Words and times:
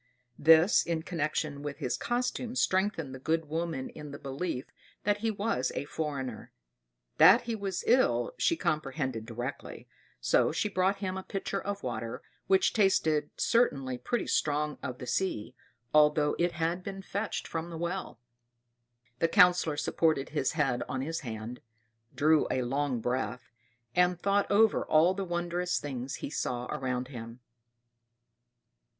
This, 0.39 0.81
in 0.83 1.03
connection 1.03 1.61
with 1.61 1.77
his 1.77 1.95
costume, 1.95 2.55
strengthened 2.55 3.13
the 3.13 3.19
good 3.19 3.45
woman 3.47 3.89
in 3.91 4.09
the 4.09 4.17
belief 4.17 4.65
that 5.03 5.19
he 5.19 5.29
was 5.29 5.71
a 5.75 5.85
foreigner. 5.85 6.51
That 7.19 7.41
he 7.41 7.53
was 7.53 7.83
ill, 7.85 8.33
she 8.39 8.55
comprehended 8.57 9.27
directly; 9.27 9.87
so 10.19 10.51
she 10.51 10.69
brought 10.69 10.97
him 11.05 11.17
a 11.17 11.21
pitcher 11.23 11.61
of 11.61 11.83
water, 11.83 12.23
which 12.47 12.73
tasted 12.73 13.29
certainly 13.37 13.99
pretty 13.99 14.25
strong 14.25 14.79
of 14.81 14.97
the 14.97 15.05
sea, 15.05 15.53
although 15.93 16.35
it 16.39 16.53
had 16.53 16.83
been 16.83 17.03
fetched 17.03 17.47
from 17.47 17.69
the 17.69 17.77
well. 17.77 18.19
The 19.19 19.27
Councillor 19.27 19.77
supported 19.77 20.29
his 20.29 20.53
head 20.53 20.81
on 20.89 21.01
his 21.01 21.19
hand, 21.19 21.61
drew 22.15 22.47
a 22.49 22.63
long 22.63 23.01
breath, 23.01 23.51
and 23.95 24.19
thought 24.19 24.49
over 24.49 24.83
all 24.83 25.13
the 25.13 25.23
wondrous 25.23 25.79
things 25.79 26.15
he 26.15 26.31
saw 26.31 26.65
around 26.73 27.09
him. 27.09 27.39